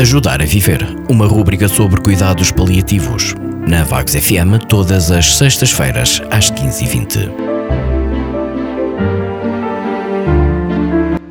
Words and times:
Ajudar 0.00 0.40
a 0.40 0.44
Viver, 0.44 0.78
uma 1.10 1.26
rúbrica 1.26 1.66
sobre 1.66 2.00
cuidados 2.00 2.52
paliativos. 2.52 3.34
Na 3.66 3.82
Vagos 3.82 4.14
FM, 4.14 4.64
todas 4.68 5.10
as 5.10 5.34
sextas-feiras, 5.34 6.22
às 6.30 6.52
15h20. 6.52 7.28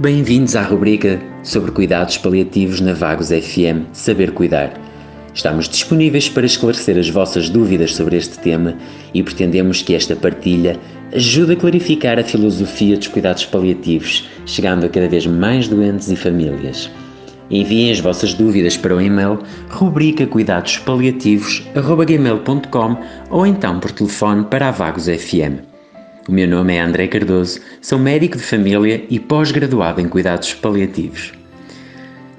Bem-vindos 0.00 0.56
à 0.56 0.64
rubrica 0.64 1.22
sobre 1.44 1.70
cuidados 1.70 2.18
paliativos 2.18 2.80
na 2.80 2.92
Vagos 2.92 3.28
FM 3.30 3.84
Saber 3.92 4.32
Cuidar. 4.32 4.72
Estamos 5.32 5.68
disponíveis 5.68 6.28
para 6.28 6.44
esclarecer 6.44 6.98
as 6.98 7.08
vossas 7.08 7.48
dúvidas 7.48 7.94
sobre 7.94 8.16
este 8.16 8.36
tema 8.40 8.74
e 9.14 9.22
pretendemos 9.22 9.80
que 9.80 9.94
esta 9.94 10.16
partilha 10.16 10.76
ajude 11.14 11.52
a 11.52 11.56
clarificar 11.56 12.18
a 12.18 12.24
filosofia 12.24 12.96
dos 12.96 13.06
cuidados 13.06 13.46
paliativos, 13.46 14.28
chegando 14.44 14.86
a 14.86 14.88
cada 14.88 15.08
vez 15.08 15.24
mais 15.24 15.68
doentes 15.68 16.10
e 16.10 16.16
famílias. 16.16 16.90
Enviem 17.50 17.90
as 17.92 18.00
vossas 18.00 18.32
dúvidas 18.34 18.76
para 18.76 18.96
o 18.96 19.00
e-mail 19.00 19.38
rubrica 19.68 20.26
cuidados 20.26 20.78
paliativos@gmail.com 20.78 22.96
ou 23.30 23.46
então 23.46 23.78
por 23.78 23.92
telefone 23.92 24.44
para 24.44 24.66
a 24.68 24.72
Vagos 24.72 25.06
FM. 25.06 25.60
O 26.28 26.32
meu 26.32 26.48
nome 26.48 26.74
é 26.74 26.80
André 26.80 27.06
Cardoso, 27.06 27.60
sou 27.80 28.00
médico 28.00 28.36
de 28.36 28.42
família 28.42 29.04
e 29.08 29.20
pós-graduado 29.20 30.00
em 30.00 30.08
cuidados 30.08 30.52
paliativos. 30.54 31.32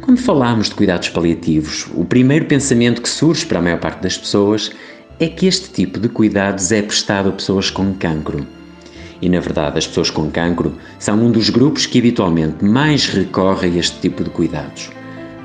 Quando 0.00 0.20
falamos 0.20 0.70
de 0.70 0.74
cuidados 0.74 1.10
paliativos, 1.10 1.86
o 1.94 2.02
primeiro 2.04 2.46
pensamento 2.46 3.02
que 3.02 3.08
surge 3.08 3.44
para 3.44 3.58
a 3.58 3.62
maior 3.62 3.80
parte 3.80 4.02
das 4.02 4.16
pessoas 4.16 4.72
é 5.20 5.28
que 5.28 5.46
este 5.46 5.68
tipo 5.70 6.00
de 6.00 6.08
cuidados 6.08 6.72
é 6.72 6.80
prestado 6.80 7.28
a 7.28 7.32
pessoas 7.32 7.68
com 7.70 7.92
cancro. 7.94 8.46
E 9.20 9.28
na 9.28 9.40
verdade, 9.40 9.78
as 9.78 9.86
pessoas 9.86 10.10
com 10.10 10.30
cancro 10.30 10.74
são 10.98 11.16
um 11.18 11.30
dos 11.30 11.50
grupos 11.50 11.86
que 11.86 11.98
habitualmente 11.98 12.64
mais 12.64 13.06
recorre 13.06 13.68
a 13.68 13.78
este 13.78 14.00
tipo 14.00 14.24
de 14.24 14.30
cuidados. 14.30 14.90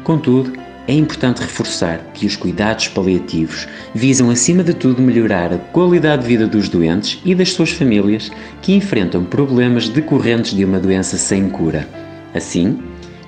Contudo, 0.03 0.51
é 0.87 0.93
importante 0.93 1.41
reforçar 1.41 1.99
que 2.15 2.25
os 2.25 2.35
cuidados 2.35 2.87
paliativos 2.87 3.67
visam, 3.93 4.31
acima 4.31 4.63
de 4.63 4.73
tudo, 4.73 5.03
melhorar 5.03 5.53
a 5.53 5.57
qualidade 5.59 6.23
de 6.23 6.27
vida 6.27 6.47
dos 6.47 6.67
doentes 6.67 7.21
e 7.23 7.35
das 7.35 7.51
suas 7.51 7.69
famílias 7.69 8.31
que 8.61 8.73
enfrentam 8.73 9.23
problemas 9.23 9.87
decorrentes 9.87 10.55
de 10.55 10.65
uma 10.65 10.79
doença 10.79 11.15
sem 11.15 11.47
cura. 11.47 11.87
Assim, 12.33 12.79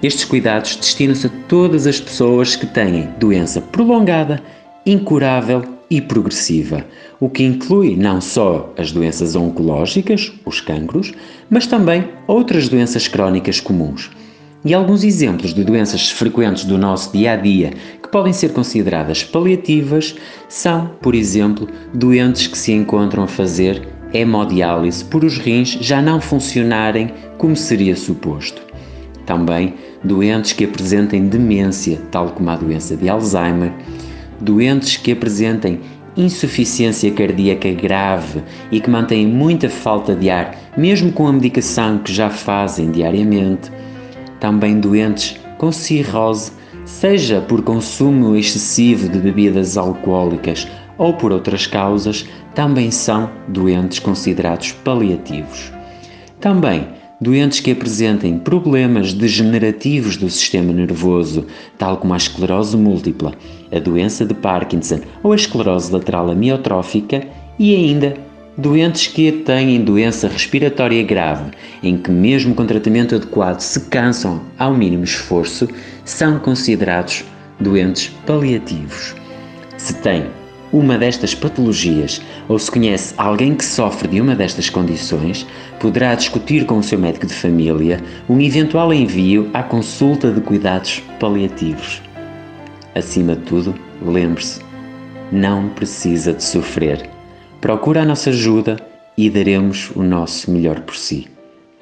estes 0.02 0.25
cuidados 0.25 0.75
destinam-se 0.75 1.28
a 1.28 1.31
todas 1.47 1.86
as 1.86 2.00
pessoas 2.00 2.56
que 2.56 2.66
têm 2.66 3.09
doença 3.19 3.62
prolongada, 3.62 4.42
incurável 4.84 5.64
e 5.92 6.00
progressiva, 6.00 6.86
o 7.20 7.30
que 7.30 7.44
inclui 7.44 7.97
não 7.97 8.22
só 8.22 8.73
as 8.78 8.94
doenças 8.94 9.36
oncológicas, 9.36 10.31
os 10.45 10.61
cancros, 10.61 11.11
mas 11.50 11.67
também 11.67 12.08
outras 12.25 12.70
doenças 12.70 13.09
crónicas 13.09 13.59
comuns. 13.59 14.09
E 14.64 14.73
alguns 14.73 15.03
exemplos 15.03 15.53
de 15.53 15.66
doenças 15.66 16.09
frequentes 16.09 16.64
do 16.64 16.78
nosso 16.78 17.12
dia 17.12 17.34
a 17.34 17.36
dia 17.36 17.73
que 18.02 18.08
podem 18.08 18.31
ser 18.31 18.53
consideradas 18.53 19.22
paliativas 19.22 20.16
são, 20.47 20.92
por 21.02 21.14
exemplo, 21.14 21.67
doentes 21.94 22.47
que 22.47 22.58
se 22.58 22.72
encontram 22.72 23.23
a 23.23 23.28
fazer 23.28 23.86
hemodiálise 24.14 25.03
por 25.03 25.25
os 25.25 25.38
rins 25.38 25.78
já 25.81 26.02
não 26.02 26.22
funcionarem 26.22 27.12
como 27.38 27.56
seria 27.56 27.97
suposto. 27.97 28.62
Também 29.25 29.73
doentes 30.03 30.53
que 30.53 30.64
apresentem 30.64 31.28
demência, 31.28 32.00
tal 32.12 32.30
como 32.30 32.50
a 32.50 32.56
doença 32.56 32.95
de 32.95 33.09
Alzheimer, 33.09 33.73
doentes 34.42 34.97
que 34.97 35.11
apresentem 35.11 35.80
insuficiência 36.16 37.11
cardíaca 37.11 37.72
grave 37.72 38.44
e 38.72 38.80
que 38.80 38.89
mantêm 38.89 39.25
muita 39.25 39.70
falta 39.70 40.16
de 40.16 40.30
ar, 40.30 40.56
mesmo 40.75 41.11
com 41.11 41.28
a 41.28 41.34
medicação 41.34 42.00
que 42.00 42.14
já 42.14 42.30
fazem 42.30 42.92
diariamente, 42.92 43.72
também 44.39 44.80
doentes 44.80 45.39
com 45.58 45.72
cirrose, 45.72 46.52
seja 46.84 47.39
por 47.42 47.62
consumo 47.62 48.36
excessivo 48.36 49.08
de 49.08 49.19
bebidas 49.19 49.78
alcoólicas 49.78 50.68
ou 50.97 51.13
por 51.13 51.31
outras 51.31 51.66
causas, 51.66 52.28
também 52.53 52.91
são 52.91 53.29
doentes 53.47 54.00
considerados 54.00 54.72
paliativos. 54.72 55.72
Também 56.40 56.88
doentes 57.22 57.59
que 57.59 57.72
apresentem 57.72 58.40
problemas 58.40 59.14
degenerativos 59.14 60.18
do 60.18 60.28
sistema 60.28 60.74
nervoso, 60.74 61.46
tal 61.78 61.98
como 61.98 62.16
a 62.16 62.18
esclerose 62.18 62.76
múltipla, 62.76 63.34
a 63.72 63.80
doença 63.80 64.26
de 64.26 64.34
Parkinson 64.34 65.02
ou 65.22 65.32
a 65.32 65.36
esclerose 65.36 65.94
lateral 65.94 66.32
amiotrófica, 66.32 67.24
e 67.59 67.76
ainda 67.76 68.16
doentes 68.58 69.06
que 69.08 69.32
têm 69.32 69.84
doença 69.84 70.28
respiratória 70.28 71.04
grave, 71.04 71.52
em 71.84 71.96
que, 71.96 72.09
mesmo 72.09 72.56
com 72.56 72.66
tratamento 72.66 73.16
adequado, 73.16 73.59
se 73.59 73.82
cansam 73.82 74.42
ao 74.58 74.74
mínimo 74.74 75.03
esforço, 75.03 75.68
são 76.03 76.40
considerados 76.40 77.24
doentes 77.59 78.08
paliativos. 78.26 79.16
Se 79.78 79.94
tem 79.96 80.26
uma 80.72 80.98
destas 80.98 81.36
patologias 81.36 82.22
ou 82.48 82.58
se 82.58 82.72
conhece 82.72 83.14
alguém 83.18 83.56
que 83.56 83.66
sofre 83.66 84.08
de 84.08 84.22
uma 84.22 84.36
destas 84.36 84.70
condições, 84.70 85.46
poderá 85.80 86.16
discutir 86.16 86.66
com 86.66 86.78
o 86.78 86.84
seu 86.84 86.98
médico 86.98 87.26
de 87.26 87.34
família 87.34 88.02
um 88.30 88.40
eventual 88.40 88.94
envio 88.94 89.50
à 89.54 89.64
consulta 89.64 90.32
de 90.32 90.42
cuidados 90.42 91.02
paliativos. 91.20 92.02
Acima 92.96 93.36
de 93.36 93.42
tudo, 93.44 93.76
lembre-se, 94.02 94.62
não 95.32 95.70
precisa 95.70 96.34
de 96.34 96.44
sofrer. 96.44 97.09
Procura 97.59 98.02
a 98.02 98.06
nossa 98.06 98.30
ajuda 98.30 98.78
e 99.18 99.30
daremos 99.30 99.92
o 99.96 100.03
nosso 100.03 100.52
melhor 100.52 100.80
por 100.82 100.96
si. 100.96 101.28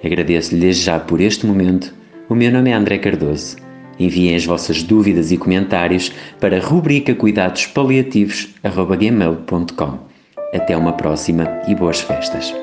Agradeço-lhe 0.04 0.72
já 0.72 1.00
por 1.00 1.20
este 1.20 1.46
momento. 1.46 1.94
O 2.28 2.36
meu 2.36 2.52
nome 2.52 2.70
é 2.70 2.74
André 2.74 2.98
Cardoso 2.98 3.69
Enviem 4.00 4.36
as 4.36 4.46
vossas 4.46 4.82
dúvidas 4.82 5.32
e 5.32 5.38
comentários 5.38 6.12
para 6.40 6.58
a 6.58 6.62
rubrica 6.62 7.14
cuidados 7.14 7.66
paliativos@gmail.com. 7.66 10.00
Até 10.54 10.78
uma 10.78 10.94
próxima 10.94 11.46
e 11.68 11.76
boas 11.76 12.00
festas. 12.00 12.54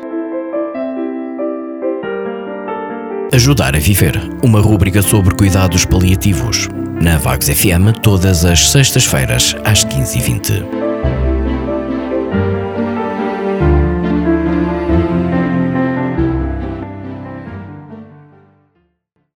Ajudar 3.33 3.75
a 3.77 3.79
Viver, 3.79 4.19
uma 4.43 4.61
rúbrica 4.61 5.03
sobre 5.03 5.35
cuidados 5.35 5.85
paliativos. 5.85 6.69
Na 7.03 7.19
Vagos 7.19 7.49
FM, 7.49 7.93
todas 8.03 8.47
as 8.47 8.71
sextas-feiras, 8.71 9.55
às 9.63 9.85
15h20. 9.85 10.86